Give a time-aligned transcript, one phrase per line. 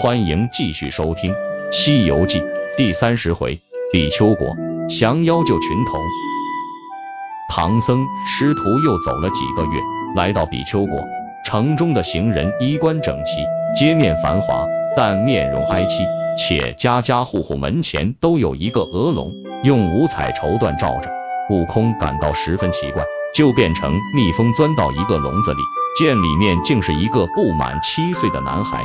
[0.00, 1.30] 欢迎继续收听
[1.70, 2.40] 《西游记》
[2.74, 3.60] 第三十回：
[3.92, 4.56] 比丘国
[4.88, 6.00] 降妖救群童。
[7.50, 9.78] 唐僧师徒又走了几个月，
[10.16, 11.04] 来到比丘国
[11.44, 13.44] 城中的行人衣冠整齐，
[13.78, 14.64] 街面繁华，
[14.96, 16.02] 但面容哀戚，
[16.34, 19.30] 且家家户户门前都有一个鹅笼，
[19.64, 21.10] 用五彩绸缎罩着。
[21.50, 23.04] 悟空感到十分奇怪，
[23.34, 25.60] 就变成蜜蜂钻到一个笼子里，
[25.98, 28.82] 见里面竟是一个不满七岁的男孩。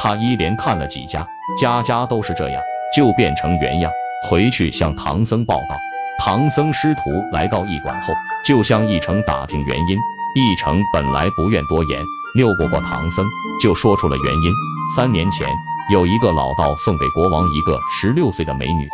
[0.00, 1.26] 他一连看了几家，
[1.60, 2.62] 家家都是这样，
[2.94, 3.90] 就变成原样，
[4.28, 5.76] 回去向唐僧报告。
[6.20, 7.00] 唐僧师徒
[7.32, 9.98] 来到驿馆后，就向驿丞打听原因。
[10.36, 12.00] 驿丞本来不愿多言，
[12.36, 13.26] 拗不过唐僧，
[13.60, 14.52] 就说出了原因。
[14.94, 15.48] 三年前，
[15.90, 18.86] 有一个老道送给国王一个十六岁的美女。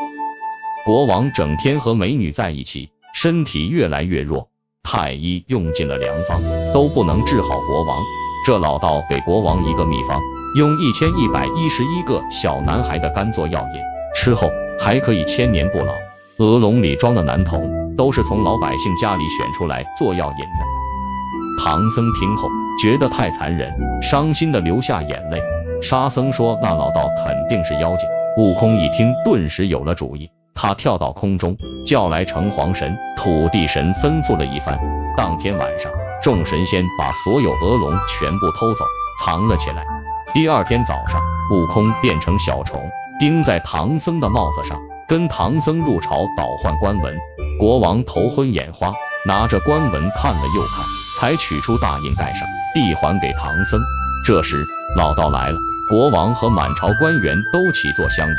[0.86, 4.48] 国王整天和美女在一起，身体越来越弱，
[4.82, 6.40] 太医用尽了良方，
[6.72, 8.02] 都不能治好国王。
[8.46, 10.20] 这老道给国王一个秘方，
[10.54, 13.80] 用一千一百一十一个小男孩的肝做药引，
[14.14, 15.92] 吃后还可以千年不老。
[16.38, 21.64] 鹅笼里装的男童都是从老百姓家里选出来做药引的。
[21.64, 22.48] 唐僧听后
[22.80, 25.40] 觉得太残忍，伤心的流下眼泪。
[25.82, 28.08] 沙僧说那老道肯定是妖精。
[28.38, 30.30] 悟空一听，顿时有了主意。
[30.54, 34.78] 他跳到空中，叫来城隍神、土地神，吩咐了一番。
[35.16, 35.90] 当天晚上，
[36.22, 38.84] 众神仙把所有鹅笼全部偷走，
[39.18, 39.84] 藏了起来。
[40.32, 41.20] 第二天早上，
[41.50, 47.16] 悟空变成小虫，钉在唐僧的帽子上，跟唐僧入朝倒换官文。
[47.58, 48.92] 国王头昏眼花，
[49.26, 50.84] 拿着官文看了又看，
[51.20, 53.80] 才取出大印盖上，递还给唐僧。
[54.26, 54.64] 这时，
[54.96, 58.36] 老道来了，国王和满朝官员都起坐相迎。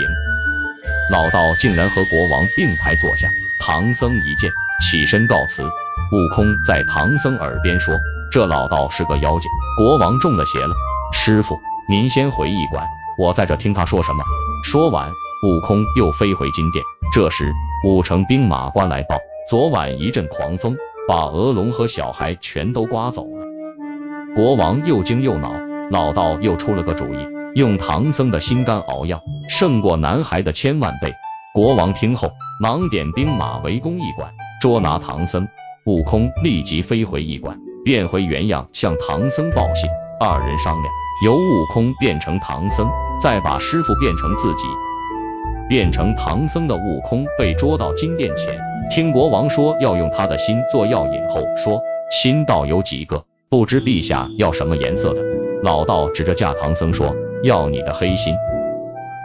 [1.12, 3.28] 老道竟然和国王并排坐下，
[3.62, 5.64] 唐僧一见，起身告辞。
[6.12, 7.96] 悟空在唐僧耳边说
[8.32, 10.76] ：“这老道是个妖精，国王中了邪了。
[11.12, 11.60] 师傅，
[11.90, 12.86] 您先回驿馆，
[13.18, 14.24] 我在这听他说什么。”
[14.64, 16.84] 说完，悟空又飞回金殿。
[17.12, 17.52] 这时，
[17.84, 19.18] 五城兵马官来报，
[19.50, 20.76] 昨晚一阵狂风，
[21.08, 23.46] 把鹅龙和小孩全都刮走了。
[24.36, 25.54] 国王又惊又恼，
[25.90, 27.18] 老道又出了个主意。
[27.56, 31.14] 用唐僧的心肝熬药，胜过男孩的千万倍。
[31.54, 34.30] 国王听后，忙点兵马围攻驿馆，
[34.62, 35.48] 捉拿唐僧。
[35.86, 39.88] 悟空立即飞回驿馆，变回原样，向唐僧报信。
[40.20, 40.92] 二人商量，
[41.24, 42.90] 由悟空变成唐僧，
[43.22, 44.64] 再把师傅变成自己。
[45.70, 48.58] 变成唐僧的悟空被捉到金殿前，
[48.90, 51.80] 听国王说要用他的心做药引后，说
[52.10, 55.22] 心道有几个，不知陛下要什么颜色的。
[55.62, 57.16] 老道指着架唐僧说。
[57.44, 58.34] 要你的黑心！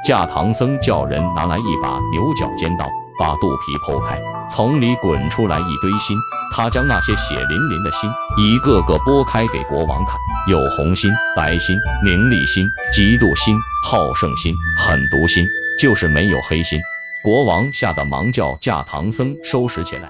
[0.04, 2.84] 架唐僧叫人拿来一把牛角尖刀，
[3.20, 6.16] 把肚皮剖开，从里滚出来一堆心。
[6.53, 10.16] 他将那些血淋淋的心一个个剥开给国王看，
[10.48, 15.47] 有红心、白心、名利心、嫉妒心、好胜心、狠毒心，
[15.78, 16.81] 就是没有黑心。
[17.22, 20.08] 国王吓得忙叫架唐僧收拾起来。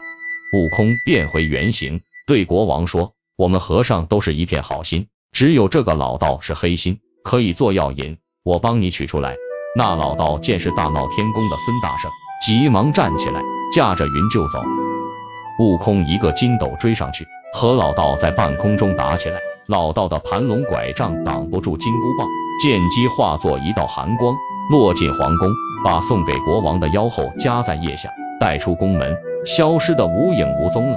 [0.55, 9.37] 悟空变回原形，对国王说：“我们和尚都是一片好心，只有这个老道是黑心。”可以做药引，我帮你取出来。
[9.77, 12.11] 那老道见是大闹天宫的孙大圣，
[12.41, 14.63] 急忙站起来，驾着云就走。
[15.59, 19.39] 悟空一个筋斗追上去，和老道在半空中打起来。
[19.67, 22.27] 老道的盘龙拐杖挡不住金箍棒，
[22.63, 24.35] 剑机化作一道寒光，
[24.71, 25.51] 落进皇宫，
[25.85, 28.09] 把送给国王的妖后夹在腋下，
[28.41, 29.15] 带出宫门，
[29.45, 30.97] 消失的无影无踪了。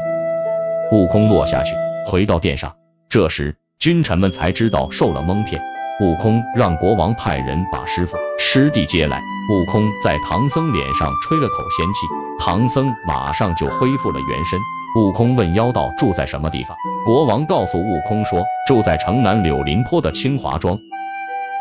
[0.94, 1.75] 悟空落下去，
[2.08, 2.74] 回到殿上，
[3.10, 5.62] 这时君臣们才知道受了蒙骗。
[6.03, 9.22] 悟空让国王派人把师傅师弟接来。
[9.50, 12.00] 悟空在唐僧脸上吹了口仙气，
[12.38, 14.59] 唐僧马上就恢复了原身。
[14.97, 16.75] 悟空问妖道住在什么地方，
[17.06, 20.78] 国王告诉悟空说住在城南柳林坡的清华庄。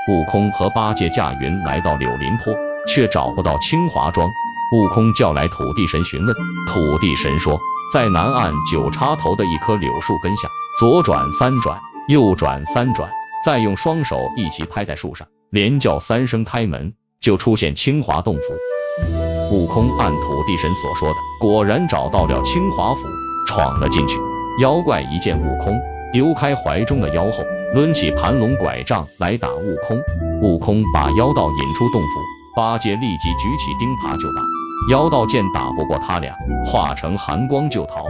[0.08, 2.52] 悟空和八戒驾云来到柳林坡，
[2.88, 4.28] 却找不到清华庄。
[4.72, 6.34] 悟空叫来土地神询问，
[6.66, 7.61] 土地神说
[7.93, 10.49] 在南岸九叉头的一棵柳树根下，
[10.81, 13.08] 左转三转，右转三转。
[13.44, 19.55] 再用双手一起拍在树上，连叫三声开门，就出现清华洞府。
[19.55, 23.00] 悟空按土地神所说的，果然找到了清华府，
[23.47, 24.17] 闯了进去。
[24.61, 25.77] 妖怪一见悟空，
[26.12, 27.43] 丢开怀中的妖后，
[27.75, 30.00] 抡起盘龙拐杖来打悟空。
[30.41, 32.21] 悟空把妖道引出洞府，
[32.55, 34.43] 八戒立即举起钉耙就打。
[34.91, 36.35] 妖道见打不过他俩，
[36.67, 38.05] 化成寒光就逃。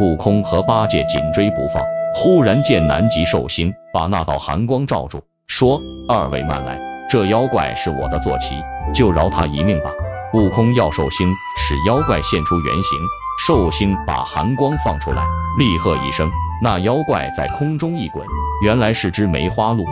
[0.00, 1.82] 悟空和八戒紧追不放。
[2.14, 6.78] 忽然见南极寿星把那道寒光罩住，说：“二位慢来，
[7.08, 8.56] 这妖怪是我的坐骑，
[8.92, 9.90] 就饶他一命吧。”
[10.34, 12.98] 悟空要寿星使妖怪现出原形，
[13.46, 15.24] 寿星把寒光放出来，
[15.58, 16.30] 厉喝一声，
[16.62, 18.26] 那妖怪在空中一滚，
[18.62, 19.84] 原来是只梅花鹿。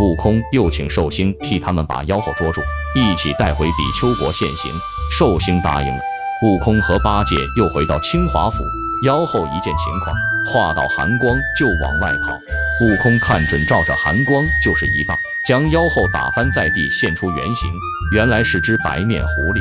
[0.00, 2.60] 悟空又请寿星替他们把妖后捉住，
[2.94, 4.70] 一起带回比丘国现行。
[5.10, 6.00] 寿星答应了。
[6.44, 8.62] 悟空和八戒又回到清华府，
[9.04, 10.16] 妖后一见情况，
[10.46, 12.38] 化道寒光就往外跑。
[12.80, 15.16] 悟空看准，照着寒光就是一棒，
[15.46, 17.70] 将妖后打翻在地，现出原形，
[18.12, 19.60] 原来是只白面狐狸。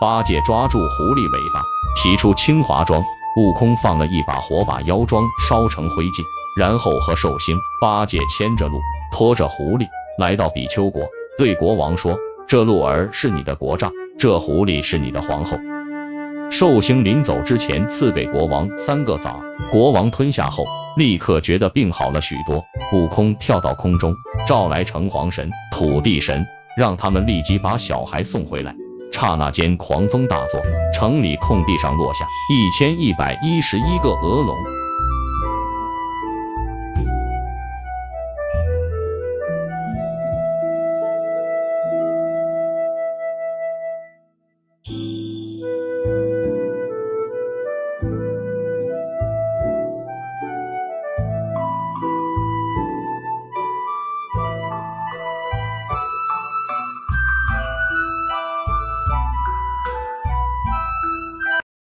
[0.00, 1.62] 八戒抓住狐狸尾巴，
[2.00, 3.02] 提出清华庄。
[3.36, 6.24] 悟空放了一把火，把妖庄烧成灰烬，
[6.58, 8.80] 然后和寿星、八戒牵着鹿，
[9.12, 9.86] 拖着狐狸
[10.18, 11.06] 来到比丘国，
[11.36, 15.58] 对国王说：“这鹿儿是你的国丈，这狐狸是你的皇后。”
[16.58, 20.64] 寿星临走之前赐给国王三个枣，国王吞下后，
[20.96, 22.64] 立刻觉得病好了许多。
[22.94, 24.14] 悟空跳到空中，
[24.46, 28.74] 召来城隍神、土地神，让他们立即把小孩送回来。
[29.12, 30.62] 刹那间，狂风大作，
[30.94, 34.56] 城里空地上落下一千一百一十一个鹅笼。